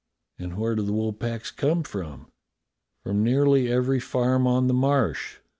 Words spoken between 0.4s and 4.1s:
where do the wool packs come from?" "From nearly every